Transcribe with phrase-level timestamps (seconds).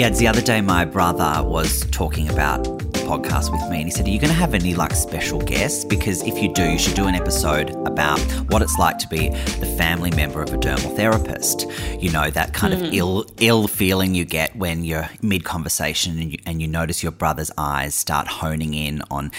[0.00, 3.90] Yeah, the other day my brother was talking about the podcast with me and he
[3.90, 5.84] said, Are you going to have any like special guests?
[5.84, 8.18] Because if you do, you should do an episode about
[8.48, 11.66] what it's like to be the family member of a dermal therapist.
[11.98, 12.94] You know, that kind of mm.
[12.94, 17.12] ill ill feeling you get when you're mid conversation and you, and you notice your
[17.12, 19.30] brother's eyes start honing in on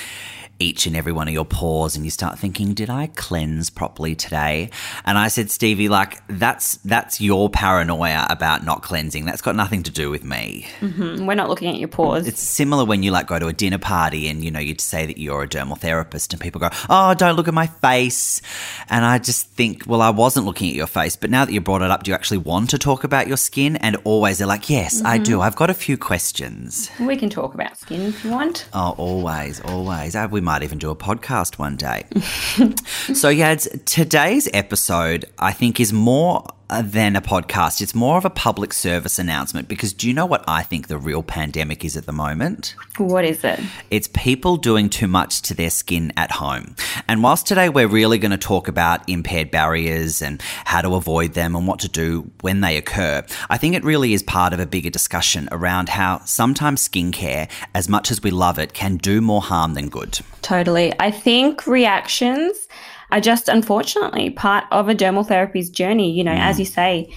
[0.62, 4.14] each and every one of your pores and you start thinking did i cleanse properly
[4.16, 4.70] today?
[5.06, 9.26] And i said stevie like that's that's your paranoia about not cleansing.
[9.26, 10.68] That's got nothing to do with me.
[10.82, 12.28] We're not looking at your pores.
[12.28, 15.06] it's similar when you like go to a dinner party and you know you'd say
[15.08, 18.42] that you're a dermal therapist and people go oh don't look at my face.
[18.90, 21.62] And i just think well i wasn't looking at your face but now that you
[21.62, 23.76] brought it up do you actually want to talk about your skin?
[23.78, 25.42] And always they're like yes i do.
[25.42, 26.90] I've got a few questions.
[27.00, 28.68] We can talk about skin if you want.
[28.74, 30.16] Oh, always, always.
[30.16, 32.06] Uh, We might even do a podcast one day.
[33.14, 37.82] so, it's, today's episode, I think, is more Uh, than a podcast.
[37.82, 40.98] It's more of a public service announcement because do you know what I think the
[40.98, 42.76] real pandemic is at the moment?
[42.96, 43.60] What is it?
[43.90, 46.78] It's people doing too much to their skin at home.
[47.10, 51.34] And whilst today we're really going to talk about impaired barriers and how to avoid
[51.34, 54.62] them and what to do when they occur, I think it really is part of
[54.62, 59.20] a bigger discussion around how sometimes skincare, as much as we love it, can do
[59.20, 60.22] more harm than good.
[60.42, 60.94] Totally.
[61.02, 62.70] I think reactions
[63.12, 66.12] are just unfortunately part of a dermal therapy's journey.
[66.12, 67.14] You know, as you say,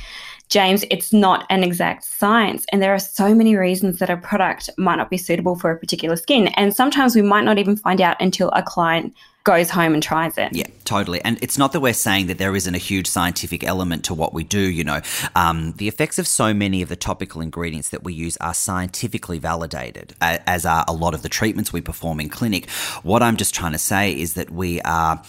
[0.49, 2.67] James, it's not an exact science.
[2.71, 5.79] And there are so many reasons that a product might not be suitable for a
[5.79, 6.49] particular skin.
[6.49, 9.15] And sometimes we might not even find out until a client
[9.45, 10.55] goes home and tries it.
[10.55, 11.21] Yeah, totally.
[11.23, 14.33] And it's not that we're saying that there isn't a huge scientific element to what
[14.33, 14.61] we do.
[14.61, 15.01] You know,
[15.35, 19.39] um, the effects of so many of the topical ingredients that we use are scientifically
[19.39, 22.71] validated, as are a lot of the treatments we perform in clinic.
[23.03, 25.23] What I'm just trying to say is that we are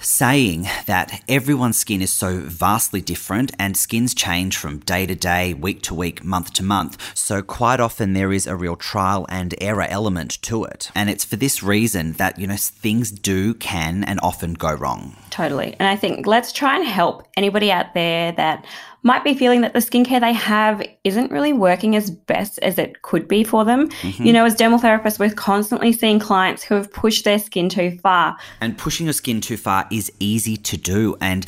[0.00, 5.54] saying that everyone's skin is so vastly different and skins change from day to day,
[5.54, 6.98] week to week, month to month.
[7.16, 10.90] So quite often there is a real trial and error element to it.
[10.94, 15.16] And it's for this reason that, you know, things do, can, and often go wrong.
[15.30, 15.74] Totally.
[15.78, 18.64] And I think let's try and help anybody out there that
[19.04, 23.02] might be feeling that the skincare they have isn't really working as best as it
[23.02, 23.88] could be for them.
[23.90, 24.24] Mm-hmm.
[24.24, 27.98] You know, as dermal therapists, we're constantly seeing clients who have pushed their skin too
[28.02, 28.36] far.
[28.60, 31.16] And pushing your skin too far is easy to do.
[31.20, 31.46] And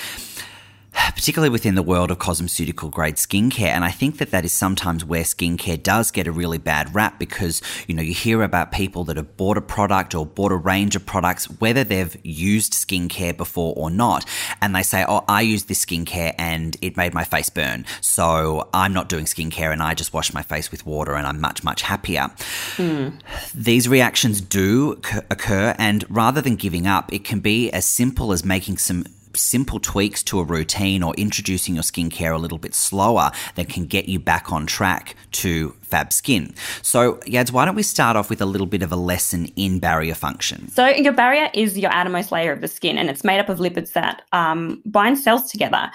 [1.14, 3.68] particularly within the world of cosmeceutical grade skincare.
[3.68, 7.18] And I think that that is sometimes where skincare does get a really bad rap
[7.18, 10.56] because, you know, you hear about people that have bought a product or bought a
[10.56, 14.24] range of products, whether they've used skincare before or not.
[14.60, 17.84] And they say, oh, I used this skincare and it made my face burn.
[18.00, 21.40] So I'm not doing skincare and I just wash my face with water and I'm
[21.40, 22.30] much, much happier.
[22.76, 23.08] Hmm.
[23.54, 28.32] These reactions do occur- occur, and rather than giving up, it can be as simple
[28.32, 29.04] as making some
[29.36, 33.86] simple tweaks to a routine or introducing your skincare a little bit slower that can
[33.86, 36.54] get you back on track to fab skin.
[36.82, 39.78] So, Yads, why don't we start off with a little bit of a lesson in
[39.78, 40.68] barrier function?
[40.68, 43.58] So, your barrier is your outermost layer of the skin, and it's made up of
[43.58, 45.90] lipids that um, bind cells together.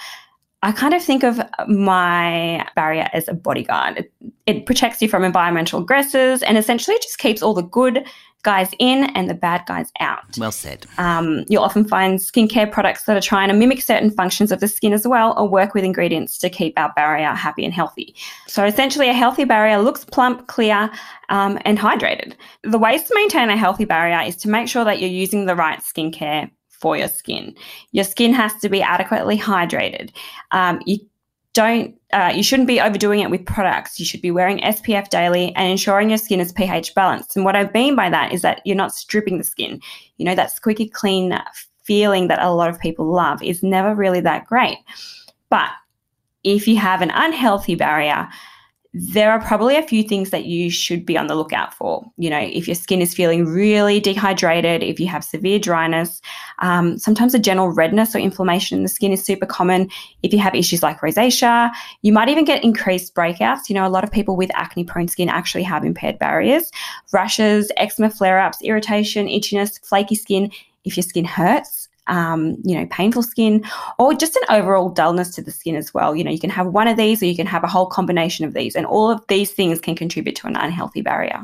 [0.63, 3.97] I kind of think of my barrier as a bodyguard.
[3.97, 4.13] It,
[4.45, 8.05] it protects you from environmental aggressors and essentially just keeps all the good
[8.41, 10.37] guys in and the bad guys out.
[10.37, 10.85] Well said.
[10.97, 14.67] Um, you'll often find skincare products that are trying to mimic certain functions of the
[14.67, 18.15] skin as well, or work with ingredients to keep our barrier happy and healthy.
[18.47, 20.89] So, essentially, a healthy barrier looks plump, clear,
[21.29, 22.33] um, and hydrated.
[22.63, 25.55] The ways to maintain a healthy barrier is to make sure that you're using the
[25.55, 26.49] right skincare
[26.81, 27.55] for your skin.
[27.91, 30.11] Your skin has to be adequately hydrated.
[30.49, 30.97] Um, you
[31.53, 33.99] don't uh, you shouldn't be overdoing it with products.
[33.99, 37.35] You should be wearing SPF daily and ensuring your skin is pH balanced.
[37.35, 39.81] And what I mean by that is that you're not stripping the skin.
[40.17, 41.37] You know, that squeaky clean
[41.83, 44.77] feeling that a lot of people love is never really that great.
[45.49, 45.69] But
[46.43, 48.27] if you have an unhealthy barrier,
[48.93, 52.03] there are probably a few things that you should be on the lookout for.
[52.17, 56.21] You know, if your skin is feeling really dehydrated, if you have severe dryness,
[56.59, 59.89] um, sometimes a general redness or inflammation in the skin is super common.
[60.23, 61.71] If you have issues like rosacea,
[62.01, 63.69] you might even get increased breakouts.
[63.69, 66.69] You know, a lot of people with acne prone skin actually have impaired barriers,
[67.13, 70.51] rashes, eczema flare ups, irritation, itchiness, flaky skin.
[70.83, 73.63] If your skin hurts, um, you know, painful skin,
[73.99, 76.15] or just an overall dullness to the skin as well.
[76.15, 78.45] You know, you can have one of these or you can have a whole combination
[78.45, 81.39] of these, and all of these things can contribute to an unhealthy barrier.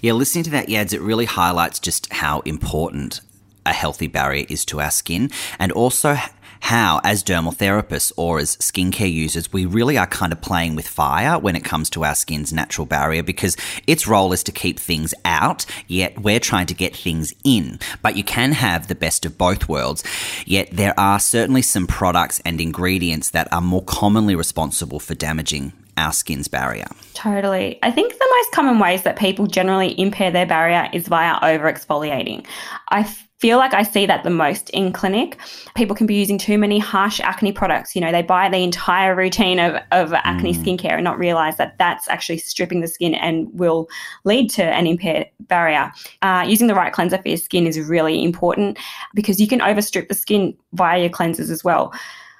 [0.00, 3.20] Yeah, listening to that, Yads, it really highlights just how important
[3.66, 6.16] a healthy barrier is to our skin and also
[6.60, 10.86] how, as dermal therapists or as skincare users, we really are kind of playing with
[10.86, 13.56] fire when it comes to our skin's natural barrier because
[13.86, 17.78] its role is to keep things out, yet we're trying to get things in.
[18.02, 20.04] But you can have the best of both worlds,
[20.46, 25.72] yet there are certainly some products and ingredients that are more commonly responsible for damaging
[25.96, 26.86] our skin's barrier.
[27.14, 27.78] Totally.
[27.82, 31.70] I think the most common ways that people generally impair their barrier is via over
[31.70, 32.46] exfoliating.
[32.90, 33.02] I
[33.38, 35.38] feel like I see that the most in clinic.
[35.76, 37.94] People can be using too many harsh acne products.
[37.94, 40.62] You know, they buy the entire routine of, of acne mm.
[40.62, 43.88] skincare and not realize that that's actually stripping the skin and will
[44.24, 45.92] lead to an impaired barrier.
[46.22, 48.78] Uh, using the right cleanser for your skin is really important
[49.14, 51.92] because you can overstrip the skin via your cleansers as well.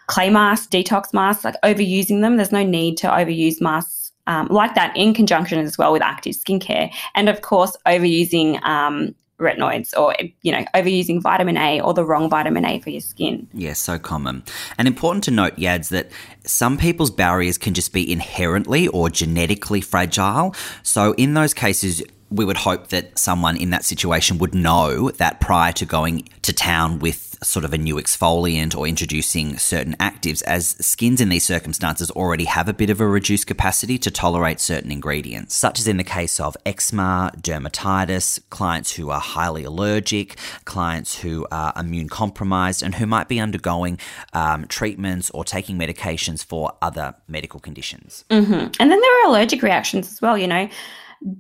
[0.09, 4.75] Clay masks, detox masks, like overusing them, there's no need to overuse masks um, like
[4.75, 6.93] that in conjunction as well with active skincare.
[7.15, 12.29] And of course, overusing um, retinoids or you know overusing vitamin A or the wrong
[12.29, 13.49] vitamin A for your skin.
[13.53, 14.43] Yeah, so common.
[14.77, 16.11] And important to note, Yads, that
[16.45, 20.55] some people's barriers can just be inherently or genetically fragile.
[20.83, 25.41] So in those cases, we would hope that someone in that situation would know that
[25.41, 30.43] prior to going to town with sort of a new exfoliant or introducing certain actives,
[30.43, 34.61] as skins in these circumstances already have a bit of a reduced capacity to tolerate
[34.61, 40.37] certain ingredients, such as in the case of eczema, dermatitis, clients who are highly allergic,
[40.65, 43.99] clients who are immune compromised, and who might be undergoing
[44.33, 48.25] um, treatments or taking medications for other medical conditions.
[48.31, 48.53] Mm-hmm.
[48.53, 50.69] And then there are allergic reactions as well, you know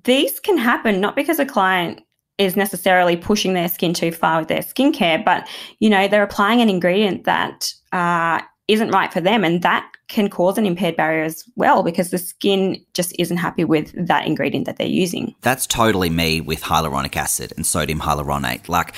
[0.05, 2.03] these can happen not because a client
[2.39, 5.49] is necessarily pushing their skin too far with their skincare, but
[5.81, 10.31] you know they're applying an ingredient that uh, isn't right for them, and that can
[10.31, 14.67] cause an impaired barrier as well because the skin just isn't happy with that ingredient
[14.67, 15.35] that they're using.
[15.43, 18.69] That's totally me with hyaluronic acid and sodium hyaluronate.
[18.69, 18.95] Like.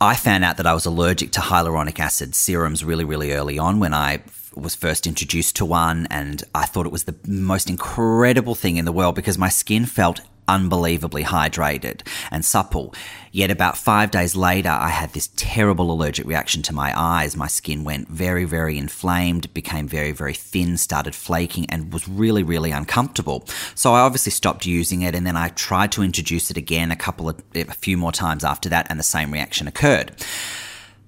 [0.00, 3.80] I found out that I was allergic to hyaluronic acid serums really, really early on
[3.80, 4.22] when I
[4.54, 8.84] was first introduced to one, and I thought it was the most incredible thing in
[8.84, 12.00] the world because my skin felt unbelievably hydrated
[12.30, 12.94] and supple.
[13.30, 17.36] Yet about five days later, I had this terrible allergic reaction to my eyes.
[17.36, 22.42] My skin went very, very inflamed, became very, very thin, started flaking, and was really,
[22.42, 23.46] really uncomfortable.
[23.74, 26.96] So I obviously stopped using it, and then I tried to introduce it again a
[26.96, 30.12] couple of, a few more times after that, and the same reaction occurred.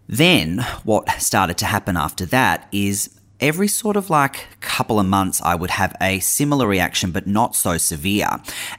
[0.09, 5.41] Then, what started to happen after that is every sort of like couple of months,
[5.43, 8.29] I would have a similar reaction, but not so severe.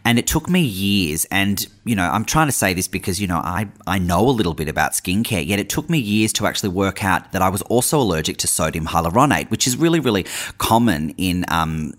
[0.06, 1.26] And it took me years.
[1.26, 4.32] And, you know, I'm trying to say this because, you know, I, I know a
[4.32, 7.50] little bit about skincare, yet it took me years to actually work out that I
[7.50, 10.26] was also allergic to sodium hyaluronate, which is really, really
[10.58, 11.94] common in, um,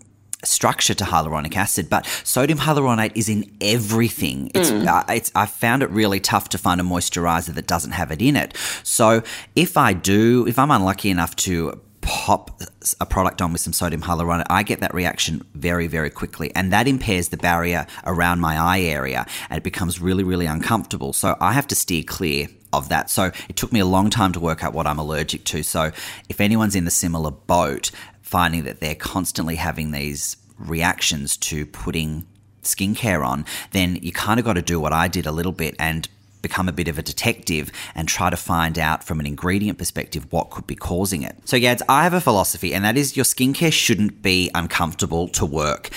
[0.44, 4.50] structure to hyaluronic acid, but sodium hyaluronate is in everything.
[4.54, 4.86] It's, mm.
[4.86, 8.20] uh, it's I found it really tough to find a moisturizer that doesn't have it
[8.20, 8.56] in it.
[8.82, 9.22] So
[9.54, 12.60] if I do, if I'm unlucky enough to pop
[13.00, 16.52] a product on with some sodium hyaluronate, I get that reaction very, very quickly.
[16.54, 21.12] And that impairs the barrier around my eye area and it becomes really, really uncomfortable.
[21.12, 23.08] So I have to steer clear of that.
[23.10, 25.62] So it took me a long time to work out what I'm allergic to.
[25.62, 25.92] So
[26.28, 27.90] if anyone's in the similar boat,
[28.20, 32.26] finding that they're constantly having these reactions to putting
[32.62, 35.76] skincare on, then you kind of got to do what I did a little bit
[35.78, 36.08] and
[36.42, 40.26] become a bit of a detective and try to find out from an ingredient perspective
[40.30, 41.36] what could be causing it.
[41.44, 45.46] So, Yads, I have a philosophy, and that is your skincare shouldn't be uncomfortable to
[45.46, 45.90] work.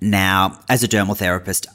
[0.00, 1.66] Now, as a dermal therapist,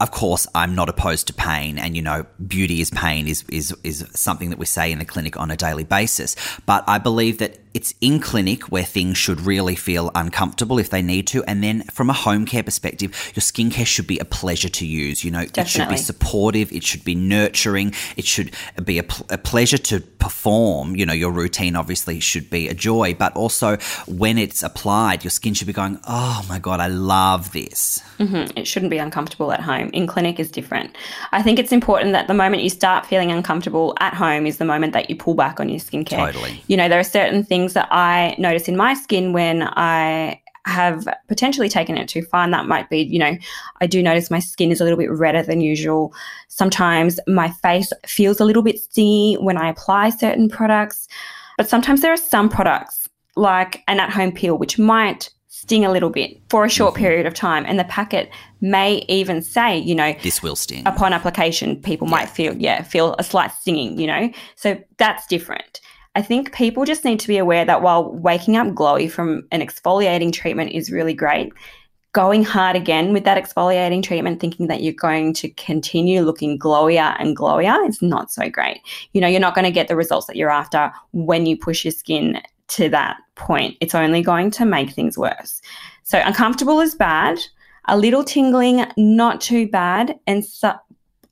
[0.00, 3.76] of course, I'm not opposed to pain, and you know, beauty is pain is is
[3.84, 6.36] is something that we say in the clinic on a daily basis.
[6.64, 11.02] But I believe that it's in clinic where things should really feel uncomfortable if they
[11.02, 11.44] need to.
[11.44, 15.24] And then from a home care perspective, your skincare should be a pleasure to use.
[15.24, 15.62] You know, Definitely.
[15.62, 18.52] it should be supportive, it should be nurturing, it should
[18.84, 20.96] be a, pl- a, pleasure to perform.
[20.96, 25.30] You know, your routine obviously should be a joy, but also when it's applied, your
[25.30, 28.02] skin should be going, oh my God, I love this.
[28.18, 28.58] Mm-hmm.
[28.58, 29.90] It shouldn't be uncomfortable at home.
[29.92, 30.96] In clinic is different.
[31.32, 34.64] I think it's important that the moment you start feeling uncomfortable at home is the
[34.64, 36.32] moment that you pull back on your skincare.
[36.32, 36.62] Totally.
[36.66, 40.40] You know, there are certain things things that I notice in my skin when I
[40.66, 42.44] have potentially taken it too far.
[42.44, 43.36] And that might be, you know,
[43.80, 46.14] I do notice my skin is a little bit redder than usual.
[46.48, 51.06] Sometimes my face feels a little bit stingy when I apply certain products.
[51.58, 55.92] But sometimes there are some products, like an at home peel, which might sting a
[55.92, 57.02] little bit for a short mm-hmm.
[57.02, 57.64] period of time.
[57.66, 60.86] And the packet may even say, you know, this will sting.
[60.86, 62.10] Upon application, people yeah.
[62.10, 64.30] might feel, yeah, feel a slight stinging, you know.
[64.56, 65.80] So that's different.
[66.14, 69.60] I think people just need to be aware that while waking up glowy from an
[69.60, 71.52] exfoliating treatment is really great,
[72.12, 77.14] going hard again with that exfoliating treatment, thinking that you're going to continue looking glowier
[77.20, 78.80] and glowier is not so great.
[79.12, 81.84] You know, you're not going to get the results that you're after when you push
[81.84, 83.76] your skin to that point.
[83.80, 85.60] It's only going to make things worse.
[86.02, 87.38] So, uncomfortable is bad,
[87.86, 90.44] a little tingling, not too bad, and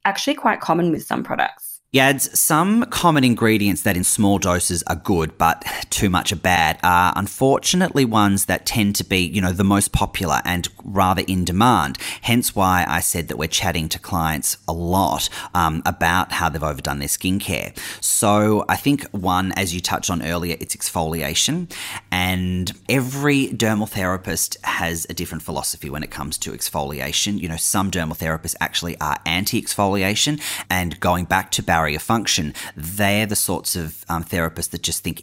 [0.04, 1.67] actually quite common with some products.
[1.94, 6.78] Yads, some common ingredients that in small doses are good, but too much are bad,
[6.82, 11.46] are unfortunately ones that tend to be, you know, the most popular and rather in
[11.46, 11.96] demand.
[12.20, 16.62] Hence why I said that we're chatting to clients a lot um, about how they've
[16.62, 17.74] overdone their skincare.
[18.04, 21.72] So I think one, as you touched on earlier, it's exfoliation.
[22.12, 27.40] And every dermal therapist has a different philosophy when it comes to exfoliation.
[27.40, 32.52] You know, some dermal therapists actually are anti exfoliation and going back to barrier function,
[32.76, 35.22] they're the sorts of um, therapists that just think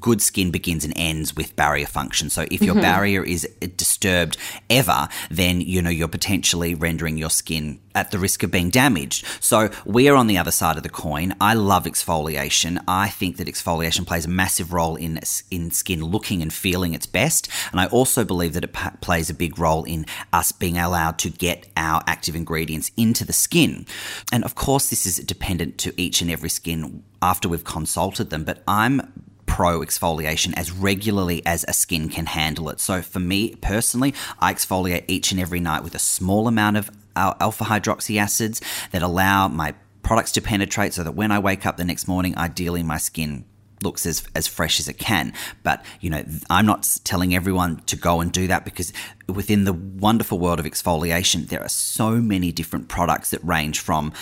[0.00, 2.30] good skin begins and ends with barrier function.
[2.30, 2.82] So if your mm-hmm.
[2.82, 4.36] barrier is disturbed
[4.70, 9.26] ever, then you know you're potentially rendering your skin at the risk of being damaged.
[9.40, 11.34] So we're on the other side of the coin.
[11.40, 12.82] I love exfoliation.
[12.88, 15.20] I think that exfoliation plays a massive role in
[15.50, 19.30] in skin looking and feeling its best, and I also believe that it p- plays
[19.30, 23.86] a big role in us being allowed to get our active ingredients into the skin.
[24.32, 28.44] And of course, this is dependent to each and every skin after we've consulted them,
[28.44, 29.12] but I'm
[29.52, 32.80] pro exfoliation as regularly as a skin can handle it.
[32.80, 36.90] So for me personally, I exfoliate each and every night with a small amount of
[37.14, 41.76] alpha hydroxy acids that allow my products to penetrate so that when I wake up
[41.76, 43.44] the next morning, ideally my skin
[43.82, 45.34] looks as, as fresh as it can.
[45.62, 48.90] But, you know, I'm not telling everyone to go and do that because
[49.28, 54.14] within the wonderful world of exfoliation, there are so many different products that range from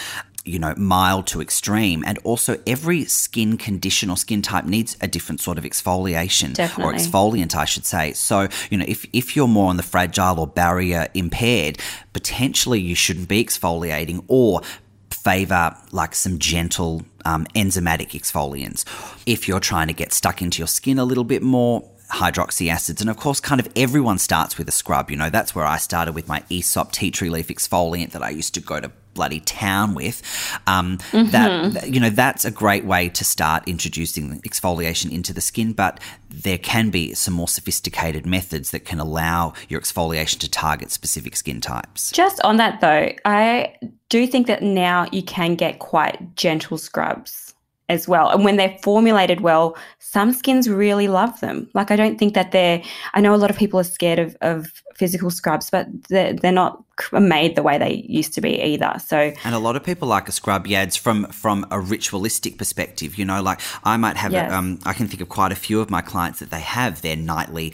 [0.44, 2.02] you know, mild to extreme.
[2.06, 6.94] And also, every skin condition or skin type needs a different sort of exfoliation Definitely.
[6.94, 8.12] or exfoliant, I should say.
[8.12, 11.78] So, you know, if, if you're more on the fragile or barrier impaired,
[12.12, 14.62] potentially you shouldn't be exfoliating or
[15.10, 18.84] favor like some gentle um, enzymatic exfoliants.
[19.26, 23.00] If you're trying to get stuck into your skin a little bit more, hydroxy acids.
[23.00, 25.10] And of course, kind of everyone starts with a scrub.
[25.10, 28.30] You know, that's where I started with my Aesop tea tree leaf exfoliant that I
[28.30, 30.22] used to go to bloody town with.
[30.66, 31.30] Um, mm-hmm.
[31.30, 36.00] That you know that's a great way to start introducing exfoliation into the skin, but
[36.28, 41.36] there can be some more sophisticated methods that can allow your exfoliation to target specific
[41.36, 42.10] skin types.
[42.12, 43.76] Just on that though, I
[44.08, 47.54] do think that now you can get quite gentle scrubs
[47.90, 48.30] as well.
[48.30, 51.68] And when they're formulated well, some skins really love them.
[51.74, 52.80] Like I don't think that they're
[53.14, 56.52] I know a lot of people are scared of, of physical scrubs, but they're, they're
[56.52, 56.82] not
[57.12, 58.94] made the way they used to be either.
[59.04, 62.58] So And a lot of people like a scrub, yeah, it's from from a ritualistic
[62.58, 64.50] perspective, you know, like I might have yes.
[64.50, 67.02] a, um I can think of quite a few of my clients that they have
[67.02, 67.72] their nightly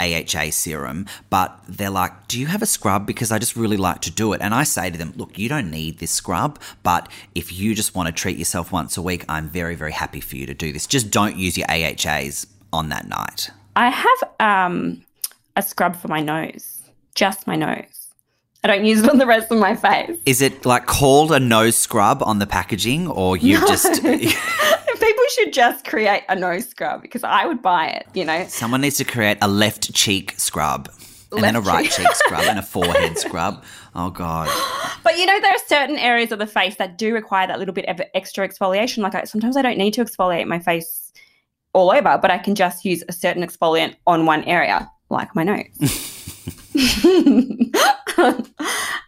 [0.00, 3.06] AHA serum, but they're like, Do you have a scrub?
[3.06, 4.40] Because I just really like to do it.
[4.40, 7.94] And I say to them, Look, you don't need this scrub, but if you just
[7.94, 10.72] want to treat yourself once a week, I'm very, very happy for you to do
[10.72, 10.86] this.
[10.86, 13.50] Just don't use your AHAs on that night.
[13.76, 15.04] I have um,
[15.56, 16.82] a scrub for my nose,
[17.14, 17.84] just my nose.
[18.62, 20.18] I don't use it on the rest of my face.
[20.24, 23.66] Is it like called a nose scrub on the packaging, or you no.
[23.66, 24.02] just?
[25.24, 28.06] People should just create a nose scrub because I would buy it.
[28.12, 30.90] You know, someone needs to create a left cheek scrub.
[31.32, 32.06] And then a right cheek.
[32.06, 33.64] cheek scrub and a forehead scrub.
[33.94, 34.50] Oh God!
[35.02, 37.72] But you know, there are certain areas of the face that do require that little
[37.72, 38.98] bit of extra exfoliation.
[38.98, 41.10] Like I, sometimes I don't need to exfoliate my face
[41.72, 45.42] all over, but I can just use a certain exfoliant on one area, like my
[45.42, 45.64] nose.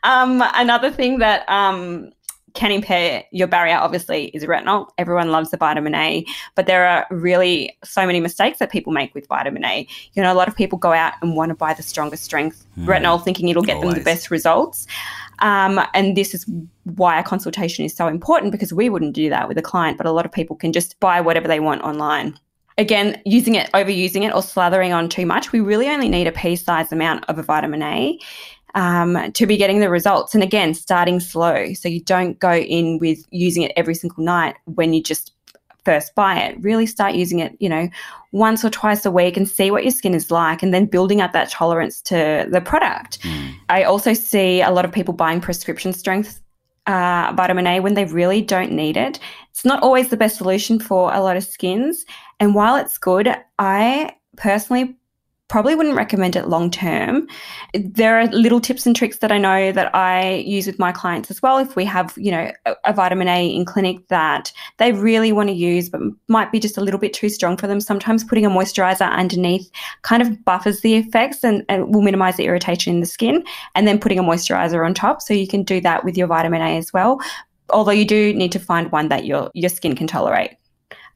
[0.02, 2.10] um, another thing that um,
[2.56, 4.88] can impair your barrier, obviously, is retinol.
[4.98, 9.14] Everyone loves the vitamin A, but there are really so many mistakes that people make
[9.14, 9.86] with vitamin A.
[10.14, 12.66] You know, a lot of people go out and want to buy the strongest strength
[12.78, 12.86] mm.
[12.86, 13.90] retinol, thinking it'll get Always.
[13.90, 14.86] them the best results.
[15.40, 16.46] Um, and this is
[16.84, 20.06] why a consultation is so important because we wouldn't do that with a client, but
[20.06, 22.38] a lot of people can just buy whatever they want online
[22.78, 26.32] again, using it, overusing it, or slathering on too much, we really only need a
[26.32, 28.18] pea sized amount of a vitamin A
[28.76, 30.34] um, to be getting the results.
[30.34, 31.72] And again, starting slow.
[31.74, 35.32] So you don't go in with using it every single night when you just
[35.84, 36.60] first buy it.
[36.60, 37.88] Really start using it, you know,
[38.32, 41.20] once or twice a week and see what your skin is like and then building
[41.20, 43.20] up that tolerance to the product.
[43.22, 43.54] Mm.
[43.70, 46.40] I also see a lot of people buying prescription strength
[46.86, 49.18] uh, vitamin A when they really don't need it.
[49.50, 52.04] It's not always the best solution for a lot of skins.
[52.40, 54.96] And while it's good, I personally
[55.48, 57.28] probably wouldn't recommend it long term.
[57.72, 61.30] There are little tips and tricks that I know that I use with my clients
[61.30, 61.58] as well.
[61.58, 65.48] If we have, you know, a, a, vitamin A in clinic that they really want
[65.48, 68.44] to use, but might be just a little bit too strong for them, sometimes putting
[68.44, 69.70] a moisturizer underneath
[70.02, 73.44] kind of buffers the effects and, and will minimize the irritation in the skin.
[73.74, 75.22] And then putting a moisturizer on top.
[75.22, 77.20] So you can do that with your vitamin A as well.
[77.70, 80.52] Although you do need to find one that your your skin can tolerate.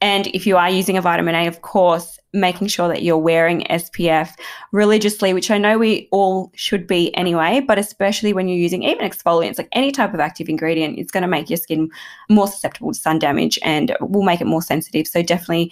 [0.01, 3.61] And if you are using a vitamin A, of course, making sure that you're wearing
[3.69, 4.33] SPF
[4.71, 9.07] religiously, which I know we all should be anyway, but especially when you're using even
[9.07, 11.89] exfoliants, like any type of active ingredient, it's going to make your skin
[12.29, 15.07] more susceptible to sun damage and will make it more sensitive.
[15.07, 15.71] So definitely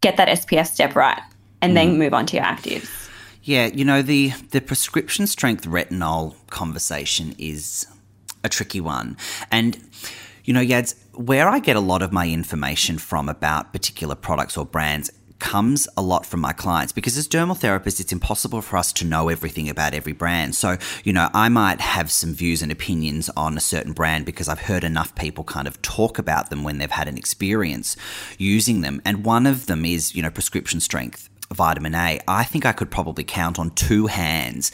[0.00, 1.20] get that SPF step right
[1.60, 1.74] and mm.
[1.74, 2.88] then move on to your actives.
[3.42, 7.86] Yeah, you know, the, the prescription strength retinol conversation is
[8.42, 9.16] a tricky one.
[9.50, 9.78] And,
[10.44, 14.56] you know, Yads, where I get a lot of my information from about particular products
[14.56, 18.76] or brands comes a lot from my clients because as dermal therapists, it's impossible for
[18.76, 20.54] us to know everything about every brand.
[20.54, 24.48] So, you know, I might have some views and opinions on a certain brand because
[24.48, 27.96] I've heard enough people kind of talk about them when they've had an experience
[28.38, 29.02] using them.
[29.04, 32.90] And one of them is, you know, prescription strength vitamin A, I think I could
[32.90, 34.72] probably count on two hands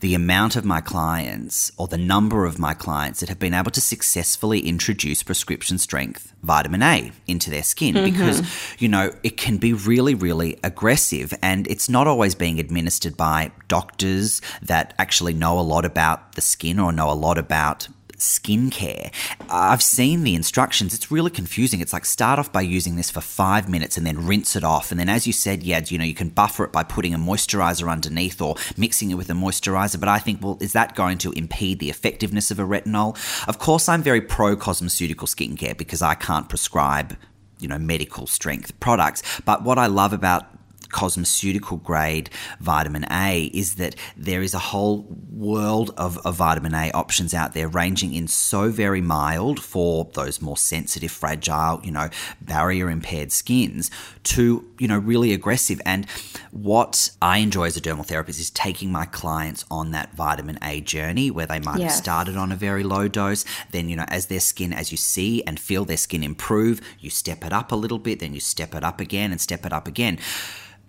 [0.00, 3.70] the amount of my clients or the number of my clients that have been able
[3.72, 8.04] to successfully introduce prescription strength vitamin A into their skin mm-hmm.
[8.04, 8.42] because,
[8.78, 13.52] you know, it can be really, really aggressive and it's not always being administered by
[13.68, 17.88] doctors that actually know a lot about the skin or know a lot about
[18.22, 19.12] skincare.
[19.50, 20.94] I've seen the instructions.
[20.94, 21.80] It's really confusing.
[21.80, 24.90] It's like start off by using this for five minutes and then rinse it off.
[24.90, 27.18] And then, as you said, yeah, you know, you can buffer it by putting a
[27.18, 29.98] moisturizer underneath or mixing it with a moisturizer.
[29.98, 33.16] But I think, well, is that going to impede the effectiveness of a retinol?
[33.48, 37.16] Of course, I'm very pro cosmeceutical skincare because I can't prescribe
[37.58, 40.51] you know medical strength products but what i love about
[40.92, 42.30] cosmeceutical grade
[42.60, 47.54] vitamin A is that there is a whole world of, of vitamin A options out
[47.54, 52.08] there, ranging in so very mild for those more sensitive, fragile, you know,
[52.40, 53.90] barrier impaired skins
[54.24, 55.80] to, you know, really aggressive.
[55.84, 56.06] And
[56.50, 60.80] what I enjoy as a dermal therapist is taking my clients on that vitamin A
[60.80, 61.94] journey where they might yes.
[61.94, 63.44] have started on a very low dose.
[63.70, 67.10] Then, you know, as their skin, as you see and feel their skin improve, you
[67.10, 69.72] step it up a little bit, then you step it up again and step it
[69.72, 70.18] up again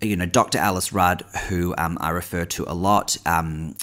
[0.03, 0.57] you know, Dr.
[0.57, 3.75] Alice Rudd, who um, I refer to a lot, um,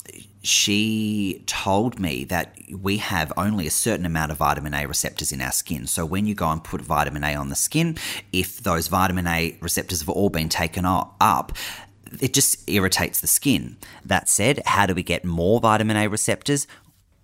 [0.43, 5.41] she told me that we have only a certain amount of vitamin A receptors in
[5.41, 5.87] our skin.
[5.87, 7.97] So when you go and put vitamin A on the skin,
[8.33, 11.53] if those vitamin A receptors have all been taken up,
[12.21, 13.77] it just irritates the skin.
[14.05, 16.67] That said, how do we get more vitamin A receptors?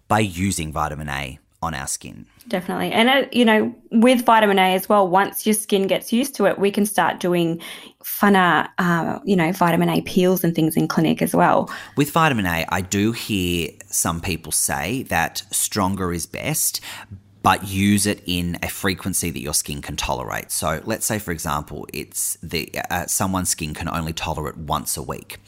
[0.08, 2.26] By using vitamin A on our skin.
[2.48, 2.92] Definitely.
[2.92, 6.46] And, uh, you know, with vitamin A as well, once your skin gets used to
[6.46, 7.60] it, we can start doing
[8.02, 11.70] funner, uh, you know, vitamin A peels and things in clinic as well.
[11.96, 16.80] With vitamin A, I do hear some people say that stronger is best,
[17.42, 20.50] but use it in a frequency that your skin can tolerate.
[20.50, 25.02] So let's say, for example, it's the uh, someone's skin can only tolerate once a
[25.02, 25.38] week.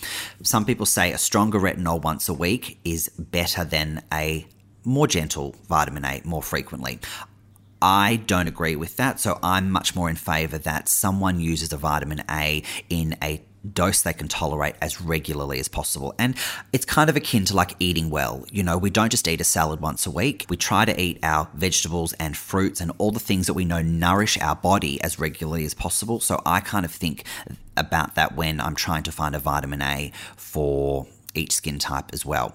[0.42, 4.46] Some people say a stronger retinol once a week is better than a
[4.88, 6.98] more gentle vitamin A more frequently.
[7.80, 11.76] I don't agree with that, so I'm much more in favor that someone uses a
[11.76, 13.40] vitamin A in a
[13.72, 16.14] dose they can tolerate as regularly as possible.
[16.18, 16.36] And
[16.72, 18.44] it's kind of akin to like eating well.
[18.50, 20.46] You know, we don't just eat a salad once a week.
[20.48, 23.82] We try to eat our vegetables and fruits and all the things that we know
[23.82, 26.20] nourish our body as regularly as possible.
[26.20, 27.24] So I kind of think
[27.76, 31.06] about that when I'm trying to find a vitamin A for
[31.38, 32.52] each skin type as well.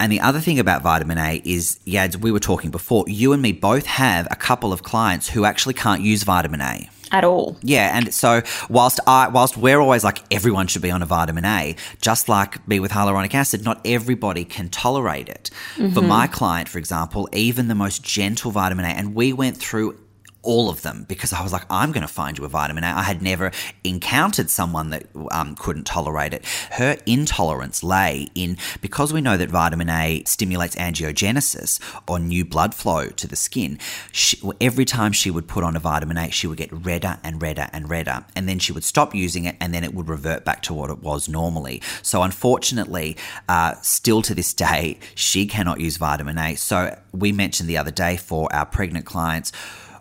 [0.00, 3.42] And the other thing about vitamin A is, yeah, we were talking before, you and
[3.42, 7.56] me both have a couple of clients who actually can't use vitamin A at all.
[7.62, 11.44] Yeah, and so whilst I whilst we're always like everyone should be on a vitamin
[11.44, 15.50] A, just like be with hyaluronic acid, not everybody can tolerate it.
[15.76, 15.94] Mm-hmm.
[15.94, 19.98] For my client, for example, even the most gentle vitamin A, and we went through
[20.46, 22.86] all of them because I was like, I'm going to find you a vitamin A.
[22.86, 23.50] I had never
[23.84, 26.44] encountered someone that um, couldn't tolerate it.
[26.72, 32.74] Her intolerance lay in because we know that vitamin A stimulates angiogenesis or new blood
[32.74, 33.78] flow to the skin.
[34.12, 37.42] She, every time she would put on a vitamin A, she would get redder and
[37.42, 38.24] redder and redder.
[38.36, 40.90] And then she would stop using it and then it would revert back to what
[40.90, 41.82] it was normally.
[42.02, 43.16] So, unfortunately,
[43.48, 46.54] uh, still to this day, she cannot use vitamin A.
[46.54, 49.52] So, we mentioned the other day for our pregnant clients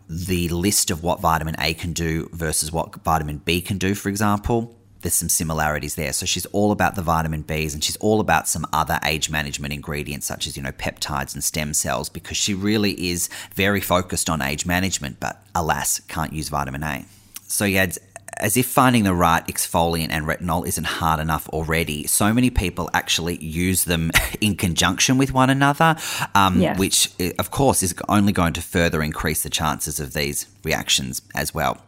[0.08, 4.10] the list of what vitamin A can do versus what vitamin B can do, for
[4.10, 6.14] example, there's some similarities there.
[6.14, 9.72] So she's all about the vitamin Bs and she's all about some other age management
[9.72, 14.32] ingredients such as, you know, peptides and stem cells because she really is very focused
[14.32, 17.06] on age management, but alas, can't use vitamin A.
[17.48, 17.92] So yeah,
[18.38, 22.90] as if finding the right exfoliant and retinol isn't hard enough already, so many people
[22.94, 25.96] actually use them in conjunction with one another,
[26.34, 26.78] um, yes.
[26.78, 31.22] which, eh, of course, is only going to further increase the chances of these reactions
[31.34, 31.82] as well.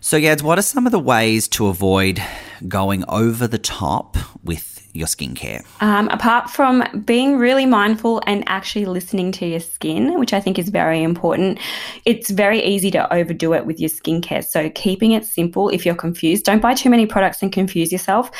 [0.00, 2.22] So, Yads, what are some of the ways to avoid
[2.68, 5.64] going over the top with your skincare?
[5.80, 10.58] Um, apart from being really mindful and actually listening to your skin, which I think
[10.58, 11.58] is very important,
[12.04, 14.44] it's very easy to overdo it with your skincare.
[14.44, 18.30] So keeping it simple if you're confused, don't buy too many products and confuse yourself.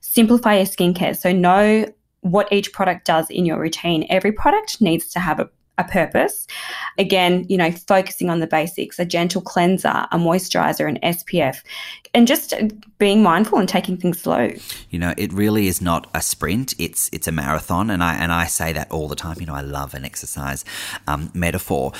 [0.00, 1.16] Simplify your skincare.
[1.16, 1.86] So know
[2.22, 4.06] what each product does in your routine.
[4.08, 5.48] Every product needs to have a
[5.78, 6.46] a purpose.
[6.98, 11.62] Again, you know, focusing on the basics, a gentle cleanser, a moisturizer, an SPF,
[12.14, 12.54] and just
[12.98, 14.50] being mindful and taking things slow.
[14.90, 18.32] You know, it really is not a sprint; it's it's a marathon, and I and
[18.32, 19.36] I say that all the time.
[19.40, 20.64] You know, I love an exercise
[21.06, 21.92] um, metaphor.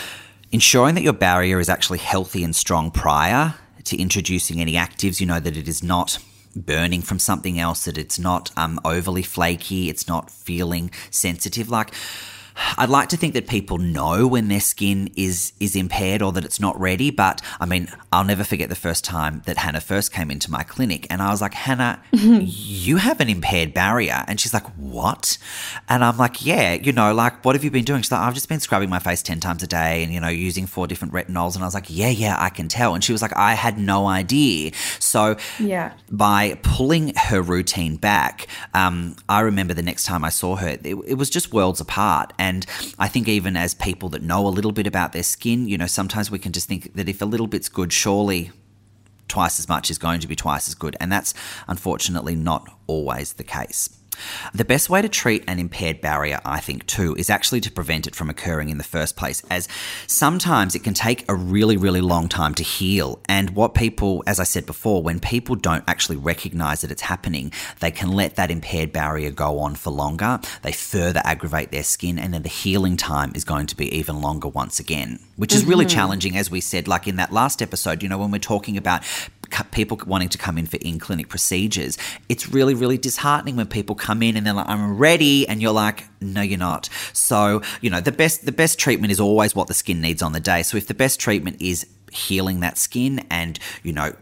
[0.52, 5.20] Ensuring that your barrier is actually healthy and strong prior to introducing any actives.
[5.20, 6.18] You know that it is not
[6.54, 11.68] burning from something else, that it's not um, overly flaky, it's not feeling sensitive.
[11.68, 11.92] Like
[12.78, 16.44] I'd like to think that people know when their skin is is impaired or that
[16.44, 17.10] it's not ready.
[17.10, 20.62] But I mean, I'll never forget the first time that Hannah first came into my
[20.62, 25.38] clinic, and I was like, Hannah, you have an impaired barrier, and she's like, what?
[25.88, 28.02] And I'm like, yeah, you know, like what have you been doing?
[28.02, 30.28] She's like, I've just been scrubbing my face ten times a day, and you know,
[30.28, 31.54] using four different retinols.
[31.54, 32.94] And I was like, yeah, yeah, I can tell.
[32.94, 34.72] And she was like, I had no idea.
[34.98, 40.56] So yeah, by pulling her routine back, um, I remember the next time I saw
[40.56, 42.32] her, it, it was just worlds apart.
[42.38, 42.45] And
[42.98, 45.86] I think even as people that know a little bit about their skin, you know,
[45.86, 48.50] sometimes we can just think that if a little bit's good, surely
[49.28, 50.96] twice as much is going to be twice as good.
[51.00, 51.34] And that's
[51.68, 53.95] unfortunately not always the case.
[54.54, 58.06] The best way to treat an impaired barrier, I think, too, is actually to prevent
[58.06, 59.68] it from occurring in the first place, as
[60.06, 63.20] sometimes it can take a really, really long time to heal.
[63.28, 67.52] And what people, as I said before, when people don't actually recognize that it's happening,
[67.80, 70.40] they can let that impaired barrier go on for longer.
[70.62, 74.20] They further aggravate their skin, and then the healing time is going to be even
[74.20, 75.70] longer once again, which is mm-hmm.
[75.70, 78.76] really challenging, as we said, like in that last episode, you know, when we're talking
[78.76, 79.02] about
[79.70, 83.94] people wanting to come in for in clinic procedures, it's really, really disheartening when people
[83.94, 85.48] come in and they're like, I'm ready.
[85.48, 86.88] And you're like, no, you're not.
[87.12, 90.32] So, you know, the best, the best treatment is always what the skin needs on
[90.32, 90.62] the day.
[90.62, 94.12] So if the best treatment is healing that skin and, you know,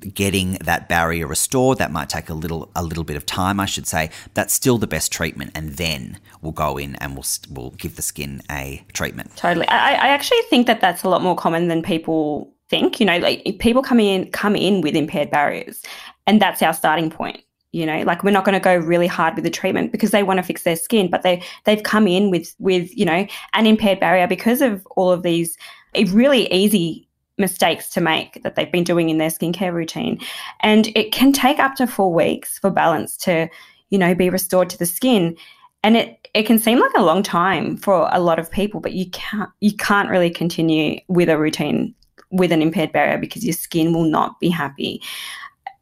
[0.00, 3.66] getting that barrier restored that might take a little a little bit of time i
[3.66, 7.70] should say that's still the best treatment and then we'll go in and we'll we'll
[7.72, 11.36] give the skin a treatment totally i, I actually think that that's a lot more
[11.36, 13.00] common than people think.
[13.00, 15.82] You know, like people come in come in with impaired barriers,
[16.26, 17.42] and that's our starting point.
[17.72, 20.22] You know, like we're not going to go really hard with the treatment because they
[20.22, 23.66] want to fix their skin, but they they've come in with with you know an
[23.66, 25.56] impaired barrier because of all of these
[25.94, 27.06] eh, really easy
[27.38, 30.20] mistakes to make that they've been doing in their skincare routine,
[30.60, 33.48] and it can take up to four weeks for balance to
[33.90, 35.36] you know be restored to the skin
[35.82, 38.92] and it it can seem like a long time for a lot of people but
[38.92, 41.94] you can't you can't really continue with a routine
[42.30, 45.02] with an impaired barrier because your skin will not be happy.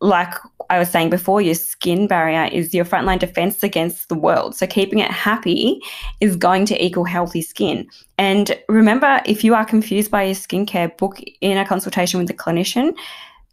[0.00, 0.32] Like
[0.70, 4.54] I was saying before, your skin barrier is your frontline defense against the world.
[4.54, 5.80] So keeping it happy
[6.20, 7.88] is going to equal healthy skin.
[8.16, 12.34] And remember, if you are confused by your skincare, book in a consultation with a
[12.34, 12.94] clinician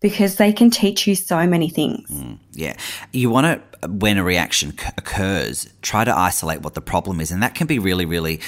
[0.01, 2.09] because they can teach you so many things.
[2.11, 2.75] Mm, yeah.
[3.11, 7.31] You want to, when a reaction c- occurs, try to isolate what the problem is.
[7.31, 8.39] And that can be really, really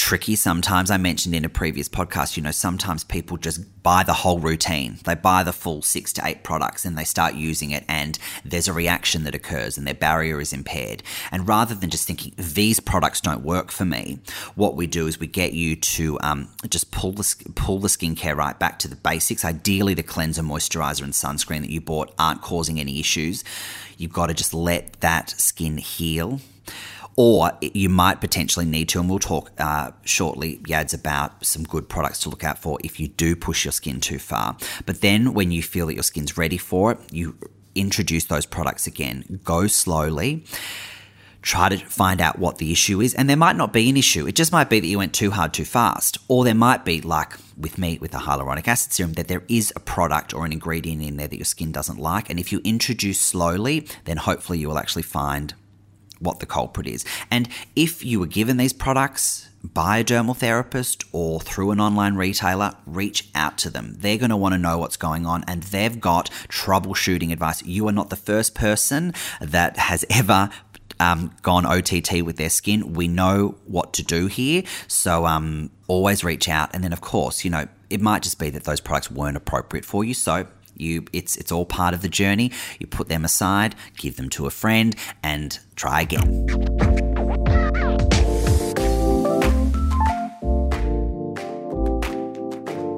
[0.00, 0.90] tricky sometimes.
[0.90, 4.98] I mentioned in a previous podcast, you know, sometimes people just buy the whole routine.
[5.04, 8.66] They buy the full six to eight products and they start using it, and there's
[8.66, 11.02] a reaction that occurs and their barrier is impaired.
[11.30, 14.20] And rather than just thinking, these products don't work for me,
[14.54, 18.34] what we do is we get you to um, just pull the, pull the skincare
[18.34, 19.44] right back to the basics.
[19.44, 23.44] Ideally, the cleanser, moisturizer, and sunscreen that you bought aren't causing any issues.
[23.98, 26.40] You've got to just let that skin heal
[27.16, 31.88] or you might potentially need to, and we'll talk uh, shortly, Yads, about some good
[31.88, 34.56] products to look out for if you do push your skin too far.
[34.86, 37.36] But then when you feel that your skin's ready for it, you
[37.74, 39.40] introduce those products again.
[39.44, 40.44] Go slowly
[41.42, 43.14] try to find out what the issue is.
[43.14, 44.26] And there might not be an issue.
[44.26, 46.18] It just might be that you went too hard too fast.
[46.28, 49.72] Or there might be, like with me with the hyaluronic acid serum, that there is
[49.76, 52.28] a product or an ingredient in there that your skin doesn't like.
[52.30, 55.54] And if you introduce slowly, then hopefully you will actually find
[56.20, 57.04] what the culprit is.
[57.30, 62.14] And if you were given these products by a dermal therapist or through an online
[62.14, 63.96] retailer, reach out to them.
[63.98, 67.62] They're going to want to know what's going on and they've got troubleshooting advice.
[67.62, 70.50] You are not the first person that has ever
[70.98, 72.92] um, gone OTT with their skin.
[72.92, 74.62] We know what to do here.
[74.86, 76.70] So um, always reach out.
[76.74, 79.84] And then, of course, you know, it might just be that those products weren't appropriate
[79.84, 80.14] for you.
[80.14, 80.46] So
[80.80, 82.50] you, it's it's all part of the journey.
[82.78, 86.46] You put them aside, give them to a friend, and try again.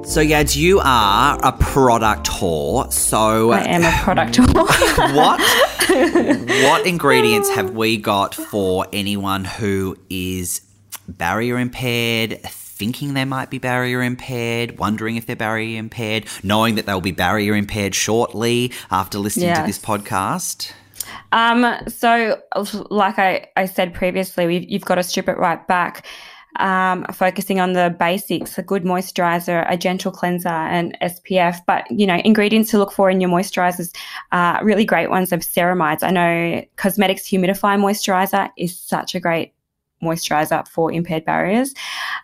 [0.05, 2.93] So, Yads, you are a product whore.
[2.93, 5.15] So, I am a product whore.
[5.15, 5.41] what
[6.63, 10.61] what ingredients have we got for anyone who is
[11.07, 12.39] barrier impaired,
[12.73, 17.11] thinking they might be barrier impaired, wondering if they're barrier impaired, knowing that they'll be
[17.11, 19.59] barrier impaired shortly after listening yes.
[19.59, 20.71] to this podcast?
[21.31, 22.41] Um, so,
[22.89, 26.05] like I, I said previously, you've got to strip it right back.
[26.59, 31.57] Um, focusing on the basics, a good moisturizer, a gentle cleanser, and SPF.
[31.65, 33.95] But you know, ingredients to look for in your moisturizers,
[34.31, 36.03] uh, really great ones of ceramides.
[36.03, 39.53] I know Cosmedix Humidify Moisturizer is such a great
[40.03, 41.73] moisturizer for impaired barriers.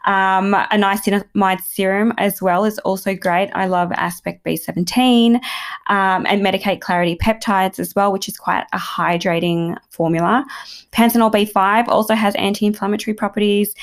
[0.06, 3.50] Um, a niacinamide serum as well is also great.
[3.54, 8.78] I love Aspect B17 um, and Medik8 Clarity Peptides as well, which is quite a
[8.78, 10.46] hydrating formula.
[10.92, 13.74] Panthenol B5 also has anti inflammatory properties.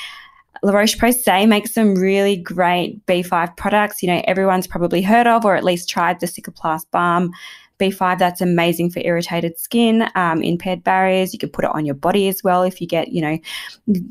[0.63, 4.01] La Roche Posay makes some really great B5 products.
[4.01, 7.31] You know, everyone's probably heard of or at least tried the Cicaplast Balm.
[7.79, 11.33] B5, that's amazing for irritated skin, um, impaired barriers.
[11.33, 13.37] You can put it on your body as well if you get, you know,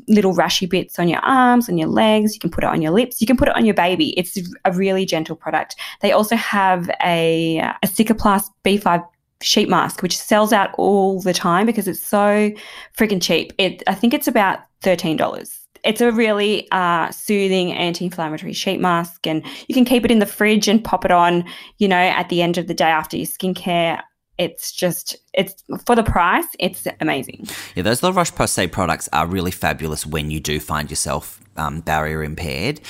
[0.07, 2.33] little rashy bits on your arms, on your legs.
[2.33, 3.21] You can put it on your lips.
[3.21, 4.17] You can put it on your baby.
[4.17, 5.75] It's a really gentle product.
[6.01, 9.05] They also have a, a Cicaplast B5
[9.41, 12.51] sheet mask, which sells out all the time because it's so
[12.97, 13.53] freaking cheap.
[13.57, 19.43] It, I think it's about $13 it's a really uh, soothing anti-inflammatory sheet mask and
[19.67, 21.45] you can keep it in the fridge and pop it on
[21.77, 24.01] you know at the end of the day after your skincare.
[24.37, 27.47] It's just it's for the price it's amazing.
[27.73, 32.23] Yeah those la roche-posay products are really fabulous when you do find yourself um, barrier
[32.23, 32.81] impaired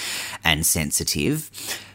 [0.43, 1.49] and sensitive.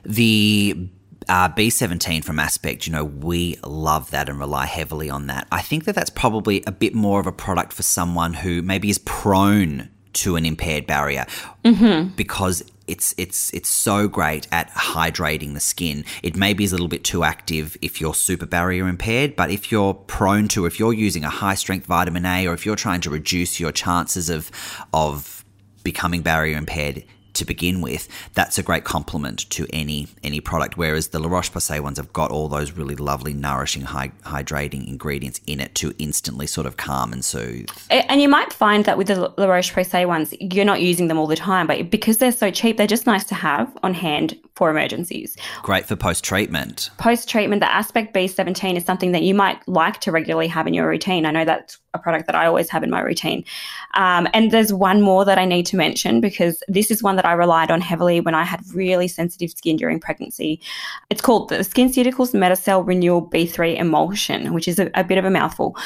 [0.05, 0.89] The
[1.29, 5.47] uh, B17 from Aspect, you know, we love that and rely heavily on that.
[5.53, 8.91] I think that that's probably a bit more of a product for someone who maybe
[8.91, 11.27] is prone to an impaired barrier
[11.65, 12.09] mm-hmm.
[12.15, 16.05] because it's it's it's so great at hydrating the skin.
[16.23, 19.71] It maybe is a little bit too active if you're super barrier impaired, but if
[19.71, 23.01] you're prone to, if you're using a high strength vitamin A, or if you're trying
[23.03, 24.51] to reduce your chances of
[24.93, 25.45] of
[25.85, 30.77] becoming barrier impaired, to begin with, that's a great complement to any any product.
[30.77, 34.87] Whereas the La Roche Posay ones have got all those really lovely, nourishing, high, hydrating
[34.87, 37.69] ingredients in it to instantly sort of calm and soothe.
[37.91, 41.19] And you might find that with the La Roche Posay ones, you're not using them
[41.19, 44.39] all the time, but because they're so cheap, they're just nice to have on hand
[44.55, 45.37] for emergencies.
[45.63, 46.91] Great for post treatment.
[46.99, 50.75] Post treatment, the Aspect B17 is something that you might like to regularly have in
[50.75, 51.27] your routine.
[51.27, 53.45] I know that's a product that I always have in my routine.
[53.95, 57.27] Um, and there's one more that I need to mention because this is one that
[57.27, 60.61] I relied on heavily when I had really sensitive skin during pregnancy.
[61.11, 65.31] It's called the SkinCeuticals Metacell Renewal B3 Emulsion, which is a, a bit of a
[65.31, 65.77] mouthful,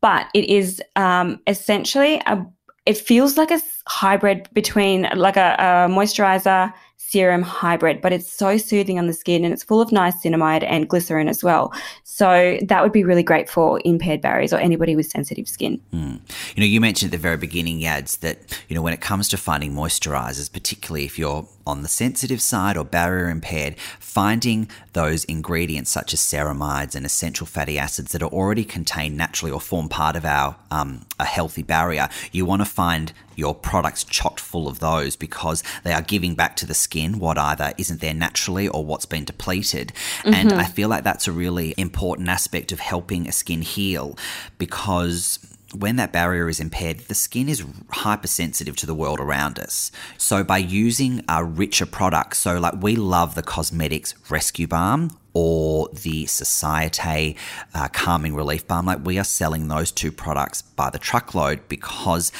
[0.00, 2.44] but it is um, essentially a
[2.86, 8.56] it feels like a hybrid between like a, a moisturizer serum hybrid, but it's so
[8.56, 11.72] soothing on the skin and it's full of niacinamide and glycerin as well.
[12.04, 15.80] So that would be really great for impaired barriers or anybody with sensitive skin.
[15.94, 16.20] Mm.
[16.56, 19.28] You know, you mentioned at the very beginning, Yads, that, you know, when it comes
[19.28, 25.24] to finding moisturizers, particularly if you're on the sensitive side or barrier impaired, finding those
[25.24, 29.88] ingredients such as ceramides and essential fatty acids that are already contained naturally or form
[29.88, 34.66] part of our um, a healthy barrier, you want to find your products chocked full
[34.66, 38.66] of those because they are giving back to the skin what either isn't there naturally
[38.68, 39.92] or what's been depleted.
[40.20, 40.34] Mm-hmm.
[40.34, 44.16] And I feel like that's a really important aspect of helping a skin heal
[44.58, 45.38] because
[45.80, 49.90] when that barrier is impaired, the skin is hypersensitive to the world around us.
[50.18, 55.88] So by using a richer products, so like we love the Cosmedix Rescue Balm or
[55.88, 57.36] the Societe
[57.74, 62.32] uh, Calming Relief Balm, like we are selling those two products by the truckload because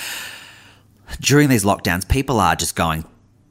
[1.20, 3.05] during these lockdowns, people are just going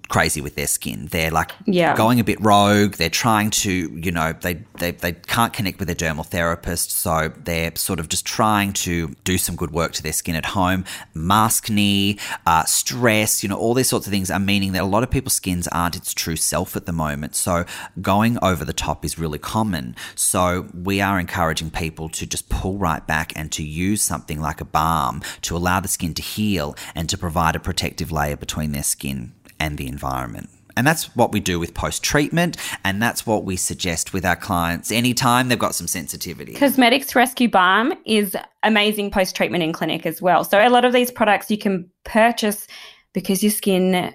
[0.10, 1.08] crazy with their skin.
[1.08, 1.96] They're like yeah.
[1.96, 2.94] going a bit rogue.
[2.94, 6.92] They're trying to, you know, they, they, they can't connect with their dermal therapist.
[6.92, 10.46] So they're sort of just trying to do some good work to their skin at
[10.46, 10.86] home.
[11.16, 15.04] Maskne, uh, stress, you know, all these sorts of things are meaning that a lot
[15.04, 17.36] of people's skins aren't its true self at the moment.
[17.36, 17.66] So
[18.02, 19.96] going over the top is really common.
[20.16, 24.62] So we are encouraging people to just pull right back and to use something like
[24.62, 28.72] a balm to allow the skin to heal and to provide a protective layer between
[28.72, 30.50] their skin and the environment.
[30.78, 34.36] And that's what we do with post treatment, and that's what we suggest with our
[34.36, 36.54] clients anytime they've got some sensitivity.
[36.54, 40.44] Cosmedix Rescue Balm is amazing post treatment in clinic as well.
[40.44, 42.68] So, a lot of these products you can purchase
[43.14, 44.14] because your skin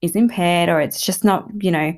[0.00, 1.94] is impaired or it's just not, you know,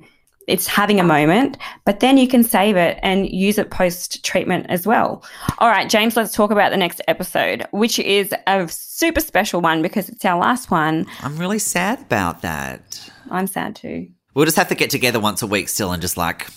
[0.51, 4.67] it's having a moment, but then you can save it and use it post treatment
[4.69, 5.25] as well.
[5.59, 9.81] All right, James, let's talk about the next episode, which is a super special one
[9.81, 11.07] because it's our last one.
[11.23, 13.11] I'm really sad about that.
[13.31, 14.09] I'm sad too.
[14.35, 16.49] We'll just have to get together once a week still and just like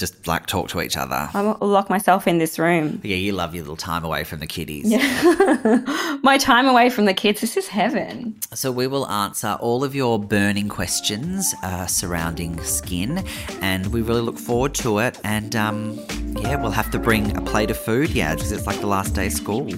[0.00, 1.28] just like talk to each other.
[1.34, 3.00] I'll lock myself in this room.
[3.04, 4.90] Yeah, you love your little time away from the kiddies.
[4.90, 6.18] Yeah.
[6.22, 7.40] My time away from the kids.
[7.40, 8.34] This is heaven.
[8.54, 13.24] So we will answer all of your burning questions uh, surrounding skin,
[13.60, 15.20] and we really look forward to it.
[15.22, 16.00] And um,
[16.40, 18.10] yeah, we'll have to bring a plate of food.
[18.10, 19.68] Yeah, because it's like the last day of school.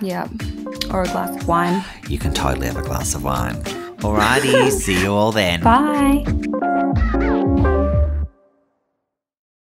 [0.00, 0.28] Yeah,
[0.90, 1.84] or a glass of wine.
[2.08, 3.56] You can totally have a glass of wine.
[4.04, 5.62] Alrighty, see you all then.
[5.62, 6.24] Bye.